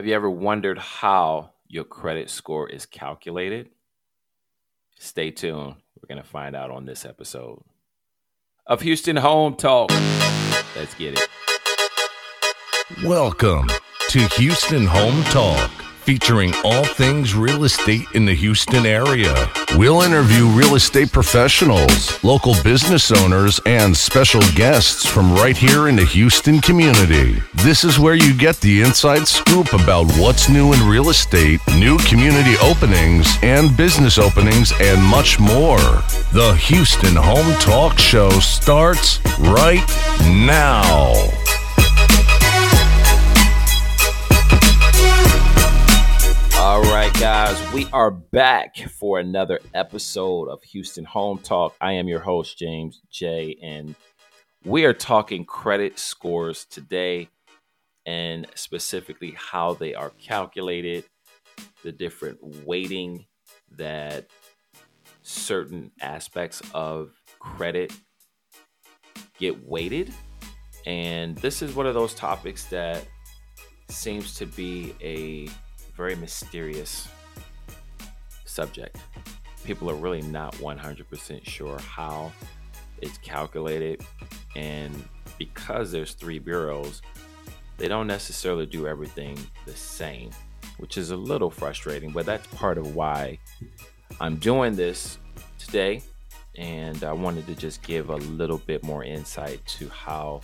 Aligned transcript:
Have 0.00 0.06
you 0.06 0.14
ever 0.14 0.30
wondered 0.30 0.78
how 0.78 1.50
your 1.68 1.84
credit 1.84 2.30
score 2.30 2.66
is 2.66 2.86
calculated? 2.86 3.68
Stay 4.98 5.30
tuned. 5.30 5.74
We're 5.94 6.08
going 6.08 6.22
to 6.22 6.26
find 6.26 6.56
out 6.56 6.70
on 6.70 6.86
this 6.86 7.04
episode 7.04 7.62
of 8.66 8.80
Houston 8.80 9.16
Home 9.16 9.56
Talk. 9.56 9.90
Let's 10.74 10.94
get 10.94 11.20
it. 11.20 11.28
Welcome 13.04 13.68
to 14.08 14.20
Houston 14.38 14.86
Home 14.86 15.22
Talk 15.24 15.70
featuring 16.00 16.52
all 16.64 16.84
things 16.84 17.34
real 17.34 17.64
estate 17.64 18.06
in 18.14 18.24
the 18.24 18.34
Houston 18.34 18.86
area. 18.86 19.34
We'll 19.76 20.02
interview 20.02 20.46
real 20.48 20.74
estate 20.74 21.12
professionals, 21.12 22.22
local 22.24 22.54
business 22.62 23.12
owners, 23.12 23.60
and 23.66 23.96
special 23.96 24.40
guests 24.54 25.06
from 25.06 25.32
right 25.34 25.56
here 25.56 25.88
in 25.88 25.96
the 25.96 26.04
Houston 26.04 26.60
community. 26.60 27.40
This 27.54 27.84
is 27.84 27.98
where 27.98 28.14
you 28.14 28.34
get 28.34 28.60
the 28.60 28.82
inside 28.82 29.28
scoop 29.28 29.72
about 29.72 30.06
what's 30.18 30.48
new 30.48 30.72
in 30.72 30.88
real 30.88 31.10
estate, 31.10 31.60
new 31.76 31.98
community 31.98 32.54
openings, 32.62 33.26
and 33.42 33.76
business 33.76 34.18
openings, 34.18 34.72
and 34.80 35.02
much 35.02 35.38
more. 35.38 35.78
The 36.32 36.58
Houston 36.62 37.16
Home 37.16 37.52
Talk 37.60 37.98
Show 37.98 38.30
starts 38.40 39.20
right 39.38 39.84
now. 40.22 41.39
Guys, 47.20 47.72
we 47.74 47.86
are 47.92 48.10
back 48.10 48.78
for 48.78 49.18
another 49.18 49.60
episode 49.74 50.48
of 50.48 50.62
Houston 50.62 51.04
Home 51.04 51.36
Talk. 51.36 51.76
I 51.78 51.92
am 51.92 52.08
your 52.08 52.20
host, 52.20 52.56
James 52.56 53.02
Jay, 53.10 53.58
and 53.62 53.94
we 54.64 54.86
are 54.86 54.94
talking 54.94 55.44
credit 55.44 55.98
scores 55.98 56.64
today 56.64 57.28
and 58.06 58.46
specifically 58.54 59.34
how 59.36 59.74
they 59.74 59.94
are 59.94 60.12
calculated, 60.18 61.04
the 61.82 61.92
different 61.92 62.38
weighting 62.66 63.26
that 63.72 64.24
certain 65.20 65.90
aspects 66.00 66.62
of 66.72 67.12
credit 67.38 67.92
get 69.38 69.68
weighted. 69.68 70.10
And 70.86 71.36
this 71.36 71.60
is 71.60 71.74
one 71.74 71.84
of 71.84 71.92
those 71.92 72.14
topics 72.14 72.64
that 72.70 73.06
seems 73.90 74.36
to 74.36 74.46
be 74.46 74.94
a 75.02 75.50
very 76.00 76.16
mysterious 76.16 77.08
subject. 78.46 78.96
People 79.64 79.90
are 79.90 79.94
really 79.94 80.22
not 80.22 80.54
100% 80.54 81.46
sure 81.46 81.78
how 81.78 82.32
it's 83.02 83.18
calculated. 83.18 84.00
And 84.56 84.94
because 85.36 85.92
there's 85.92 86.14
three 86.14 86.38
bureaus, 86.38 87.02
they 87.76 87.86
don't 87.86 88.06
necessarily 88.06 88.64
do 88.64 88.88
everything 88.88 89.38
the 89.66 89.76
same, 89.76 90.30
which 90.78 90.96
is 90.96 91.10
a 91.10 91.16
little 91.16 91.50
frustrating, 91.50 92.12
but 92.12 92.24
that's 92.24 92.46
part 92.46 92.78
of 92.78 92.96
why 92.96 93.38
I'm 94.22 94.36
doing 94.36 94.74
this 94.74 95.18
today. 95.58 96.00
And 96.56 97.04
I 97.04 97.12
wanted 97.12 97.46
to 97.46 97.54
just 97.54 97.82
give 97.82 98.08
a 98.08 98.16
little 98.16 98.58
bit 98.58 98.82
more 98.82 99.04
insight 99.04 99.64
to 99.78 99.90
how 99.90 100.40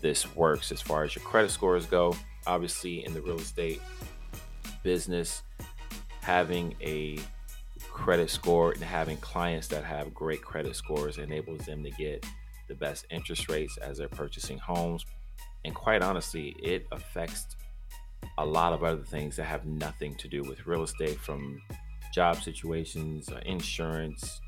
this 0.00 0.36
works 0.36 0.70
as 0.70 0.80
far 0.80 1.02
as 1.02 1.16
your 1.16 1.24
credit 1.24 1.50
scores 1.50 1.86
go. 1.86 2.14
Obviously, 2.46 3.04
in 3.04 3.14
the 3.14 3.20
real 3.20 3.40
estate 3.40 3.82
business, 4.86 5.42
having 6.22 6.72
a 6.80 7.18
credit 7.90 8.30
score 8.30 8.70
and 8.70 8.84
having 8.84 9.16
clients 9.16 9.66
that 9.66 9.82
have 9.82 10.14
great 10.14 10.40
credit 10.40 10.76
scores 10.76 11.18
enables 11.18 11.66
them 11.66 11.82
to 11.82 11.90
get 11.90 12.24
the 12.68 12.74
best 12.76 13.04
interest 13.10 13.50
rates 13.50 13.76
as 13.78 13.98
they're 13.98 14.08
purchasing 14.08 14.58
homes. 14.58 15.04
And 15.64 15.74
quite 15.74 16.02
honestly, 16.02 16.54
it 16.62 16.86
affects 16.92 17.56
a 18.38 18.46
lot 18.46 18.72
of 18.72 18.84
other 18.84 19.02
things 19.02 19.34
that 19.36 19.46
have 19.46 19.66
nothing 19.66 20.14
to 20.18 20.28
do 20.28 20.44
with 20.44 20.68
real 20.68 20.84
estate 20.84 21.18
from 21.18 21.60
job 22.14 22.40
situations, 22.40 23.28
uh, 23.28 23.40
insurance, 23.44 24.40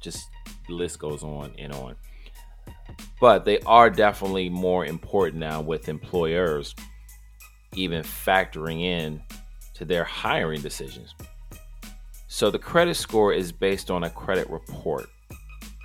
just 0.00 0.26
the 0.66 0.72
list 0.72 0.98
goes 0.98 1.22
on 1.22 1.52
and 1.58 1.74
on. 1.74 1.94
But 3.20 3.44
they 3.44 3.58
are 3.66 3.90
definitely 3.90 4.48
more 4.48 4.86
important 4.86 5.40
now 5.40 5.60
with 5.60 5.90
employers 5.90 6.74
even 7.74 8.02
factoring 8.02 8.82
in 8.82 9.22
to 9.74 9.84
their 9.84 10.04
hiring 10.04 10.60
decisions. 10.60 11.14
So 12.28 12.50
the 12.50 12.58
credit 12.58 12.94
score 12.94 13.32
is 13.32 13.52
based 13.52 13.90
on 13.90 14.04
a 14.04 14.10
credit 14.10 14.48
report, 14.50 15.08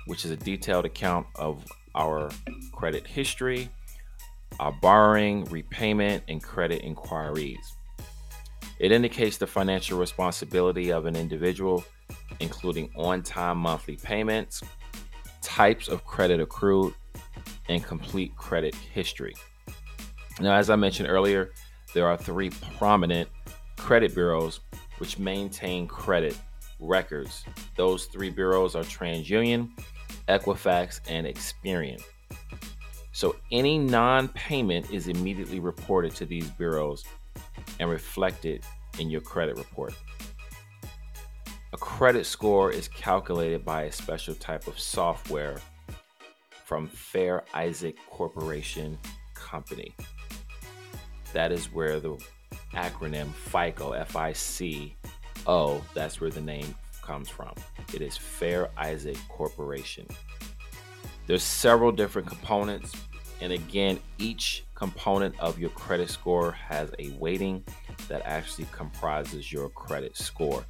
which 0.06 0.24
is 0.24 0.30
a 0.30 0.36
detailed 0.36 0.84
account 0.84 1.26
of 1.36 1.64
our 1.94 2.30
credit 2.72 3.06
history, 3.06 3.68
our 4.60 4.72
borrowing, 4.72 5.44
repayment, 5.46 6.22
and 6.28 6.42
credit 6.42 6.82
inquiries. 6.82 7.74
It 8.78 8.92
indicates 8.92 9.38
the 9.38 9.46
financial 9.46 9.98
responsibility 9.98 10.92
of 10.92 11.06
an 11.06 11.16
individual, 11.16 11.84
including 12.40 12.90
on 12.94 13.22
time 13.22 13.58
monthly 13.58 13.96
payments, 13.96 14.62
types 15.40 15.88
of 15.88 16.04
credit 16.04 16.40
accrued, 16.40 16.94
and 17.68 17.82
complete 17.82 18.36
credit 18.36 18.74
history. 18.74 19.34
Now, 20.40 20.54
as 20.54 20.68
I 20.68 20.76
mentioned 20.76 21.08
earlier, 21.08 21.52
there 21.96 22.06
are 22.06 22.18
three 22.18 22.50
prominent 22.76 23.26
credit 23.78 24.14
bureaus 24.14 24.60
which 24.98 25.18
maintain 25.18 25.86
credit 25.86 26.38
records. 26.78 27.42
Those 27.74 28.04
three 28.04 28.28
bureaus 28.28 28.76
are 28.76 28.82
TransUnion, 28.82 29.70
Equifax, 30.28 31.00
and 31.08 31.26
Experian. 31.26 32.02
So 33.12 33.36
any 33.50 33.78
non 33.78 34.28
payment 34.28 34.90
is 34.90 35.08
immediately 35.08 35.58
reported 35.58 36.14
to 36.16 36.26
these 36.26 36.50
bureaus 36.50 37.02
and 37.80 37.88
reflected 37.88 38.62
in 38.98 39.08
your 39.08 39.22
credit 39.22 39.56
report. 39.56 39.94
A 41.72 41.78
credit 41.78 42.26
score 42.26 42.70
is 42.70 42.88
calculated 42.88 43.64
by 43.64 43.84
a 43.84 43.92
special 43.92 44.34
type 44.34 44.66
of 44.66 44.78
software 44.78 45.56
from 46.66 46.88
Fair 46.88 47.44
Isaac 47.54 47.96
Corporation 48.10 48.98
Company. 49.32 49.94
That 51.36 51.52
is 51.52 51.66
where 51.66 52.00
the 52.00 52.16
acronym 52.72 53.30
FICO, 53.30 53.92
F 53.92 54.16
I 54.16 54.32
C 54.32 54.96
O, 55.46 55.84
that's 55.92 56.18
where 56.18 56.30
the 56.30 56.40
name 56.40 56.74
comes 57.02 57.28
from. 57.28 57.52
It 57.92 58.00
is 58.00 58.16
Fair 58.16 58.70
Isaac 58.78 59.18
Corporation. 59.28 60.06
There's 61.26 61.42
several 61.42 61.92
different 61.92 62.26
components, 62.26 62.94
and 63.42 63.52
again, 63.52 64.00
each 64.16 64.64
component 64.74 65.38
of 65.38 65.58
your 65.58 65.68
credit 65.68 66.08
score 66.08 66.52
has 66.52 66.90
a 66.98 67.10
weighting 67.18 67.62
that 68.08 68.22
actually 68.24 68.66
comprises 68.72 69.52
your 69.52 69.68
credit 69.68 70.16
score. 70.16 70.64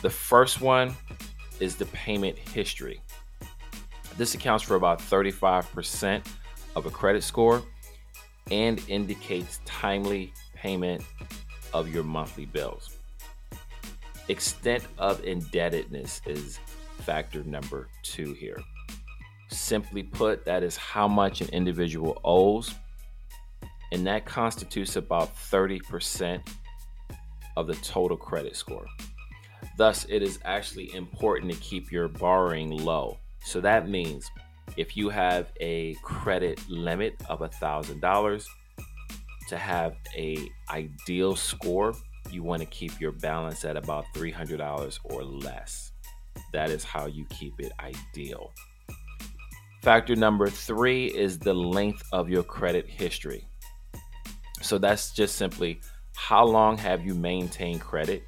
The 0.00 0.08
first 0.08 0.62
one 0.62 0.96
is 1.60 1.76
the 1.76 1.84
payment 1.86 2.38
history. 2.38 3.02
This 4.16 4.34
accounts 4.34 4.64
for 4.64 4.76
about 4.76 4.98
35% 4.98 6.24
of 6.74 6.86
a 6.86 6.90
credit 6.90 7.22
score 7.22 7.62
and 8.50 8.82
indicates 8.88 9.60
timely 9.64 10.32
payment 10.54 11.02
of 11.72 11.88
your 11.88 12.04
monthly 12.04 12.46
bills. 12.46 12.98
Extent 14.28 14.84
of 14.98 15.24
indebtedness 15.24 16.20
is 16.26 16.58
factor 16.98 17.42
number 17.44 17.88
two 18.02 18.32
here. 18.34 18.60
Simply 19.48 20.02
put, 20.02 20.44
that 20.44 20.62
is 20.62 20.76
how 20.76 21.08
much 21.08 21.40
an 21.40 21.48
individual 21.48 22.20
owes, 22.24 22.74
and 23.90 24.06
that 24.06 24.24
constitutes 24.24 24.96
about 24.96 25.36
30% 25.36 26.40
of 27.56 27.66
the 27.66 27.74
total 27.76 28.16
credit 28.16 28.56
score. 28.56 28.86
Thus, 29.76 30.06
it 30.08 30.22
is 30.22 30.38
actually 30.44 30.94
important 30.94 31.52
to 31.52 31.58
keep 31.58 31.92
your 31.92 32.08
borrowing 32.08 32.70
low. 32.70 33.18
So 33.44 33.60
that 33.60 33.88
means 33.88 34.30
if 34.76 34.96
you 34.96 35.08
have 35.08 35.52
a 35.60 35.94
credit 36.02 36.60
limit 36.68 37.14
of 37.28 37.40
$1,000 37.40 38.46
to 39.48 39.56
have 39.56 39.96
a 40.16 40.38
ideal 40.70 41.36
score, 41.36 41.94
you 42.30 42.42
want 42.42 42.60
to 42.60 42.66
keep 42.66 43.00
your 43.00 43.12
balance 43.12 43.64
at 43.64 43.76
about 43.76 44.04
$300 44.14 44.98
or 45.04 45.22
less. 45.22 45.92
That 46.52 46.70
is 46.70 46.84
how 46.84 47.06
you 47.06 47.26
keep 47.26 47.60
it 47.60 47.72
ideal. 47.80 48.52
Factor 49.82 50.14
number 50.14 50.48
three 50.48 51.06
is 51.06 51.38
the 51.38 51.52
length 51.52 52.04
of 52.12 52.28
your 52.28 52.42
credit 52.42 52.88
history. 52.88 53.46
So 54.60 54.78
that's 54.78 55.10
just 55.10 55.34
simply 55.34 55.80
how 56.14 56.44
long 56.44 56.78
have 56.78 57.04
you 57.04 57.14
maintained 57.14 57.80
credit? 57.80 58.22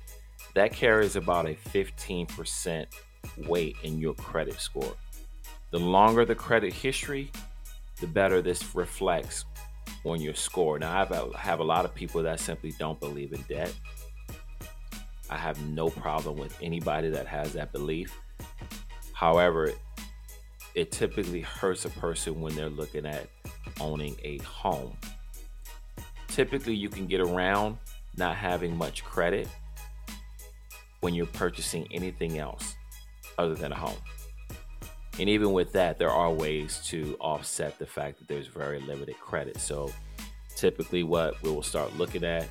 That 0.54 0.72
carries 0.72 1.16
about 1.16 1.46
a 1.46 1.56
15% 1.72 2.86
weight 3.46 3.76
in 3.82 3.98
your 3.98 4.14
credit 4.14 4.60
score. 4.60 4.94
The 5.74 5.80
longer 5.80 6.24
the 6.24 6.36
credit 6.36 6.72
history, 6.72 7.32
the 8.00 8.06
better 8.06 8.40
this 8.40 8.76
reflects 8.76 9.44
on 10.04 10.20
your 10.20 10.34
score. 10.34 10.78
Now, 10.78 10.92
I 10.92 11.36
have 11.36 11.58
a 11.58 11.64
lot 11.64 11.84
of 11.84 11.92
people 11.92 12.22
that 12.22 12.38
simply 12.38 12.72
don't 12.78 13.00
believe 13.00 13.32
in 13.32 13.42
debt. 13.48 13.74
I 15.28 15.36
have 15.36 15.60
no 15.66 15.88
problem 15.88 16.36
with 16.36 16.56
anybody 16.62 17.10
that 17.10 17.26
has 17.26 17.54
that 17.54 17.72
belief. 17.72 18.16
However, 19.14 19.72
it 20.76 20.92
typically 20.92 21.40
hurts 21.40 21.86
a 21.86 21.90
person 21.90 22.40
when 22.40 22.54
they're 22.54 22.70
looking 22.70 23.04
at 23.04 23.26
owning 23.80 24.14
a 24.22 24.38
home. 24.44 24.96
typically 26.28 26.76
you 26.76 26.88
can 26.88 27.08
get 27.08 27.20
around 27.20 27.78
not 28.16 28.36
having 28.36 28.76
much 28.76 29.02
credit 29.02 29.48
when 31.00 31.14
you're 31.14 31.26
purchasing 31.26 31.88
anything 31.90 32.38
else 32.38 32.76
other 33.38 33.56
than 33.56 33.72
a 33.72 33.76
home. 33.76 33.98
And 35.18 35.28
even 35.28 35.52
with 35.52 35.72
that, 35.72 35.98
there 35.98 36.10
are 36.10 36.30
ways 36.32 36.80
to 36.86 37.16
offset 37.20 37.78
the 37.78 37.86
fact 37.86 38.18
that 38.18 38.26
there's 38.26 38.48
very 38.48 38.80
limited 38.80 39.18
credit. 39.20 39.60
So 39.60 39.92
typically, 40.56 41.04
what 41.04 41.40
we 41.42 41.50
will 41.50 41.62
start 41.62 41.96
looking 41.96 42.24
at 42.24 42.48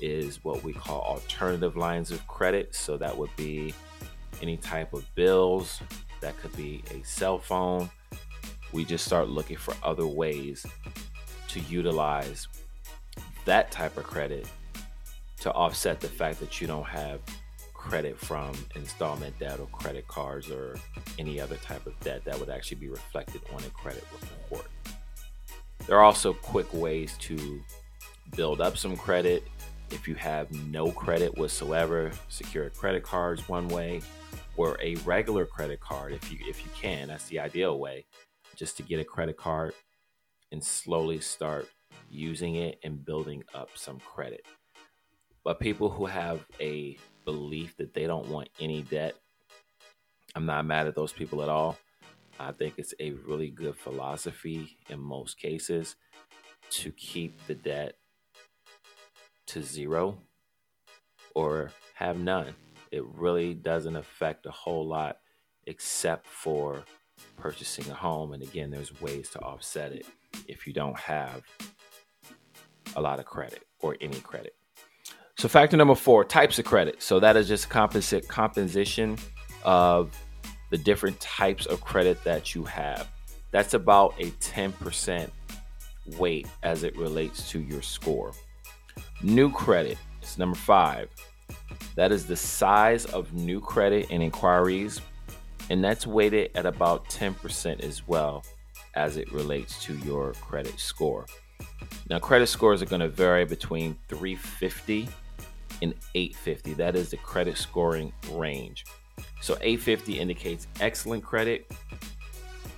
is 0.00 0.42
what 0.44 0.64
we 0.64 0.72
call 0.72 1.00
alternative 1.02 1.76
lines 1.76 2.10
of 2.10 2.26
credit. 2.26 2.74
So 2.74 2.96
that 2.96 3.16
would 3.16 3.34
be 3.36 3.72
any 4.42 4.56
type 4.56 4.92
of 4.92 5.06
bills, 5.14 5.80
that 6.20 6.36
could 6.38 6.54
be 6.56 6.82
a 6.90 7.04
cell 7.04 7.38
phone. 7.38 7.88
We 8.72 8.84
just 8.84 9.04
start 9.04 9.28
looking 9.28 9.56
for 9.56 9.74
other 9.84 10.06
ways 10.06 10.66
to 11.48 11.60
utilize 11.60 12.48
that 13.44 13.70
type 13.70 13.96
of 13.96 14.04
credit 14.04 14.48
to 15.40 15.52
offset 15.52 16.00
the 16.00 16.08
fact 16.08 16.40
that 16.40 16.60
you 16.60 16.66
don't 16.66 16.86
have 16.86 17.20
credit 17.82 18.16
from 18.18 18.54
installment 18.76 19.36
debt 19.40 19.58
or 19.58 19.66
credit 19.66 20.06
cards 20.06 20.50
or 20.50 20.76
any 21.18 21.40
other 21.40 21.56
type 21.56 21.84
of 21.86 21.98
debt 22.00 22.24
that 22.24 22.38
would 22.38 22.48
actually 22.48 22.76
be 22.76 22.88
reflected 22.88 23.40
on 23.52 23.62
a 23.64 23.70
credit 23.70 24.04
report. 24.12 24.66
There 25.86 25.98
are 25.98 26.04
also 26.04 26.32
quick 26.32 26.72
ways 26.72 27.16
to 27.20 27.60
build 28.36 28.60
up 28.60 28.78
some 28.78 28.96
credit. 28.96 29.42
If 29.90 30.06
you 30.06 30.14
have 30.14 30.50
no 30.68 30.92
credit 30.92 31.36
whatsoever, 31.36 32.12
secured 32.28 32.74
credit 32.74 33.02
cards 33.02 33.48
one 33.48 33.66
way, 33.66 34.00
or 34.56 34.78
a 34.80 34.94
regular 35.04 35.44
credit 35.44 35.80
card 35.80 36.12
if 36.12 36.30
you 36.30 36.38
if 36.46 36.64
you 36.64 36.70
can. 36.74 37.08
That's 37.08 37.26
the 37.26 37.40
ideal 37.40 37.80
way, 37.80 38.06
just 38.54 38.76
to 38.76 38.84
get 38.84 39.00
a 39.00 39.04
credit 39.04 39.36
card 39.36 39.74
and 40.52 40.62
slowly 40.62 41.18
start 41.18 41.68
using 42.08 42.54
it 42.54 42.78
and 42.84 43.04
building 43.04 43.42
up 43.54 43.70
some 43.74 43.98
credit. 43.98 44.46
But 45.42 45.58
people 45.58 45.90
who 45.90 46.06
have 46.06 46.46
a 46.60 46.96
belief 47.24 47.76
that 47.76 47.94
they 47.94 48.06
don't 48.06 48.28
want 48.28 48.48
any 48.60 48.82
debt, 48.82 49.14
I'm 50.34 50.46
not 50.46 50.64
mad 50.64 50.86
at 50.86 50.94
those 50.94 51.12
people 51.12 51.42
at 51.42 51.48
all. 51.48 51.78
I 52.40 52.52
think 52.52 52.74
it's 52.78 52.94
a 52.98 53.10
really 53.10 53.50
good 53.50 53.76
philosophy 53.76 54.76
in 54.88 54.98
most 54.98 55.38
cases 55.38 55.96
to 56.70 56.90
keep 56.92 57.46
the 57.46 57.54
debt 57.54 57.96
to 59.46 59.62
zero 59.62 60.18
or 61.34 61.70
have 61.94 62.18
none. 62.18 62.54
It 62.90 63.04
really 63.04 63.54
doesn't 63.54 63.96
affect 63.96 64.46
a 64.46 64.50
whole 64.50 64.86
lot 64.86 65.18
except 65.66 66.26
for 66.26 66.84
purchasing 67.36 67.90
a 67.90 67.94
home. 67.94 68.32
And 68.32 68.42
again, 68.42 68.70
there's 68.70 69.00
ways 69.00 69.28
to 69.30 69.40
offset 69.40 69.92
it 69.92 70.06
if 70.48 70.66
you 70.66 70.72
don't 70.72 70.98
have 70.98 71.42
a 72.96 73.00
lot 73.00 73.18
of 73.18 73.26
credit 73.26 73.66
or 73.80 73.96
any 74.00 74.20
credit. 74.20 74.54
So 75.38 75.48
factor 75.48 75.76
number 75.76 75.94
four, 75.94 76.24
types 76.24 76.58
of 76.58 76.64
credit. 76.64 77.02
So 77.02 77.18
that 77.20 77.36
is 77.36 77.48
just 77.48 77.68
composite 77.68 78.28
composition 78.28 79.18
of 79.64 80.16
the 80.70 80.78
different 80.78 81.18
types 81.20 81.66
of 81.66 81.80
credit 81.80 82.22
that 82.24 82.54
you 82.54 82.64
have. 82.64 83.08
That's 83.50 83.74
about 83.74 84.14
a 84.18 84.30
10% 84.30 85.30
weight 86.18 86.46
as 86.62 86.84
it 86.84 86.96
relates 86.96 87.50
to 87.50 87.60
your 87.60 87.82
score. 87.82 88.32
New 89.22 89.50
credit 89.50 89.98
is 90.22 90.38
number 90.38 90.56
five. 90.56 91.08
That 91.94 92.12
is 92.12 92.26
the 92.26 92.36
size 92.36 93.04
of 93.06 93.32
new 93.34 93.60
credit 93.60 94.06
and 94.10 94.22
inquiries, 94.22 95.00
and 95.70 95.82
that's 95.84 96.06
weighted 96.06 96.50
at 96.54 96.66
about 96.66 97.08
10% 97.10 97.80
as 97.80 98.06
well 98.06 98.44
as 98.94 99.16
it 99.16 99.30
relates 99.32 99.82
to 99.84 99.96
your 99.98 100.32
credit 100.34 100.78
score. 100.78 101.26
Now, 102.08 102.18
credit 102.18 102.46
scores 102.46 102.82
are 102.82 102.86
going 102.86 103.00
to 103.00 103.08
vary 103.08 103.44
between 103.44 103.96
350 104.08 105.08
and 105.82 105.94
850. 106.14 106.74
That 106.74 106.96
is 106.96 107.10
the 107.10 107.18
credit 107.18 107.58
scoring 107.58 108.12
range. 108.30 108.86
So 109.42 109.54
850 109.60 110.18
indicates 110.18 110.68
excellent 110.80 111.24
credit. 111.24 111.70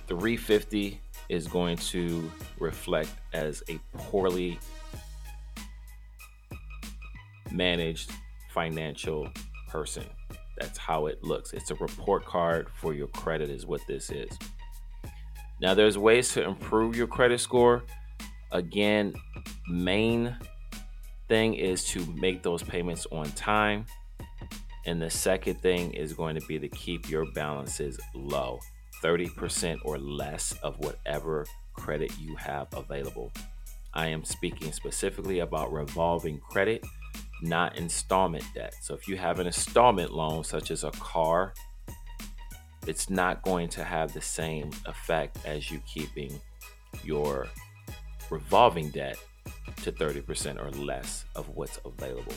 350 0.07 0.99
is 1.29 1.47
going 1.47 1.77
to 1.77 2.29
reflect 2.59 3.11
as 3.33 3.63
a 3.69 3.79
poorly 3.97 4.59
managed 7.51 8.11
financial 8.49 9.29
person. 9.69 10.03
That's 10.57 10.77
how 10.77 11.07
it 11.07 11.23
looks. 11.23 11.53
It's 11.53 11.71
a 11.71 11.75
report 11.75 12.25
card 12.25 12.69
for 12.81 12.93
your 12.93 13.07
credit, 13.07 13.49
is 13.49 13.65
what 13.65 13.81
this 13.87 14.09
is. 14.09 14.37
Now, 15.61 15.73
there's 15.73 15.97
ways 15.97 16.33
to 16.33 16.43
improve 16.43 16.95
your 16.95 17.07
credit 17.07 17.39
score. 17.39 17.83
Again, 18.51 19.13
main 19.67 20.35
thing 21.27 21.53
is 21.55 21.85
to 21.85 22.05
make 22.13 22.43
those 22.43 22.63
payments 22.63 23.05
on 23.11 23.31
time. 23.31 23.85
And 24.85 25.01
the 25.01 25.09
second 25.09 25.61
thing 25.61 25.93
is 25.93 26.13
going 26.13 26.35
to 26.35 26.45
be 26.45 26.59
to 26.59 26.67
keep 26.69 27.09
your 27.09 27.25
balances 27.31 27.99
low 28.13 28.59
30% 29.03 29.79
or 29.83 29.97
less 29.97 30.53
of 30.63 30.77
whatever 30.79 31.45
credit 31.73 32.11
you 32.19 32.35
have 32.35 32.67
available. 32.73 33.31
I 33.93 34.07
am 34.07 34.23
speaking 34.23 34.71
specifically 34.71 35.39
about 35.39 35.71
revolving 35.71 36.39
credit, 36.39 36.85
not 37.41 37.77
installment 37.77 38.43
debt. 38.53 38.73
So 38.81 38.93
if 38.93 39.07
you 39.07 39.17
have 39.17 39.39
an 39.39 39.47
installment 39.47 40.13
loan, 40.13 40.43
such 40.43 40.69
as 40.69 40.83
a 40.83 40.91
car, 40.91 41.53
it's 42.87 43.09
not 43.09 43.41
going 43.41 43.69
to 43.69 43.83
have 43.83 44.13
the 44.13 44.21
same 44.21 44.69
effect 44.85 45.39
as 45.45 45.71
you 45.71 45.81
keeping 45.91 46.39
your 47.03 47.47
revolving 48.29 48.89
debt 48.89 49.17
to 49.83 49.91
30% 49.91 50.59
or 50.59 50.71
less 50.71 51.25
of 51.35 51.49
what's 51.49 51.79
available. 51.85 52.33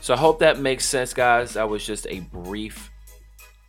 So 0.00 0.14
I 0.14 0.16
hope 0.16 0.38
that 0.40 0.58
makes 0.58 0.84
sense, 0.84 1.14
guys. 1.14 1.54
That 1.54 1.68
was 1.68 1.86
just 1.86 2.06
a 2.08 2.20
brief 2.20 2.90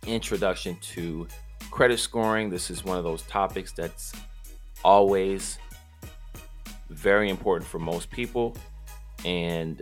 introduction 0.06 0.76
to 0.82 1.26
credit 1.70 1.98
scoring. 1.98 2.50
This 2.50 2.70
is 2.70 2.84
one 2.84 2.98
of 2.98 3.04
those 3.04 3.22
topics 3.22 3.72
that's 3.72 4.12
always 4.84 5.58
very 6.90 7.30
important 7.30 7.68
for 7.68 7.78
most 7.78 8.10
people. 8.10 8.56
And 9.24 9.80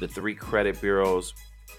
the 0.00 0.08
three 0.08 0.34
credit 0.34 0.80
bureaus 0.80 1.34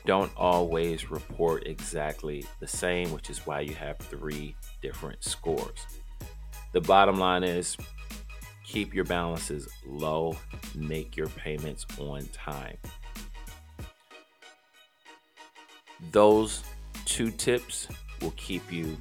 don't 0.06 0.32
always 0.38 1.12
report 1.12 1.68
exactly 1.68 2.46
the 2.60 2.68
same, 2.68 3.12
which 3.12 3.30
is 3.30 3.46
why 3.46 3.62
you 3.62 3.76
have 3.76 3.98
three 3.98 4.56
different 4.82 5.24
scores. 5.24 5.86
The 6.72 6.82
bottom 6.82 7.20
line 7.20 7.44
is 7.44 7.76
keep 8.70 8.94
your 8.94 9.06
balances 9.06 9.68
low, 9.84 10.38
make 10.76 11.18
your 11.18 11.28
payments 11.30 11.88
on 11.98 12.24
time. 12.28 12.78
Those 16.12 16.64
two 17.06 17.32
tips 17.32 17.88
will 18.22 18.34
keep 18.38 18.72
you 18.72 18.96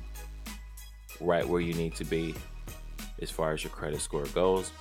right 1.20 1.46
where 1.46 1.60
you 1.60 1.74
need 1.74 1.94
to 1.96 2.04
be 2.04 2.34
as 3.20 3.30
far 3.30 3.52
as 3.52 3.62
your 3.62 3.70
credit 3.70 4.00
score 4.00 4.24
goes 4.26 4.72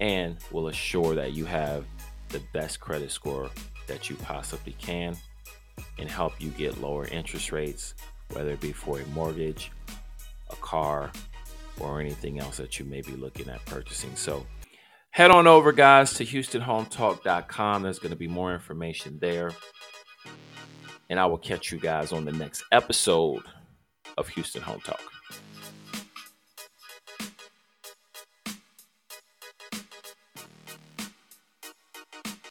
and 0.00 0.36
will 0.50 0.68
assure 0.68 1.14
that 1.14 1.32
you 1.32 1.44
have 1.44 1.84
the 2.30 2.42
best 2.52 2.80
credit 2.80 3.12
score 3.12 3.48
that 3.86 4.10
you 4.10 4.16
possibly 4.16 4.72
can 4.72 5.16
and 6.00 6.10
help 6.10 6.32
you 6.40 6.50
get 6.50 6.80
lower 6.80 7.06
interest 7.06 7.52
rates, 7.52 7.94
whether 8.32 8.50
it 8.50 8.60
be 8.60 8.72
for 8.72 8.98
a 8.98 9.06
mortgage, 9.08 9.70
a 10.50 10.56
car, 10.56 11.12
or 11.80 12.00
anything 12.00 12.38
else 12.40 12.56
that 12.58 12.78
you 12.78 12.84
may 12.84 13.00
be 13.00 13.12
looking 13.12 13.48
at 13.48 13.64
purchasing. 13.66 14.14
So 14.16 14.46
head 15.10 15.30
on 15.30 15.46
over, 15.46 15.72
guys, 15.72 16.14
to 16.14 16.24
HoustonHometalk.com. 16.24 17.82
There's 17.82 17.98
going 17.98 18.10
to 18.10 18.16
be 18.16 18.28
more 18.28 18.52
information 18.52 19.18
there. 19.20 19.52
And 21.10 21.20
I 21.20 21.26
will 21.26 21.38
catch 21.38 21.70
you 21.70 21.78
guys 21.78 22.12
on 22.12 22.24
the 22.24 22.32
next 22.32 22.64
episode 22.72 23.42
of 24.16 24.28
Houston 24.28 24.62
Home 24.62 24.80
Talk. 24.80 25.02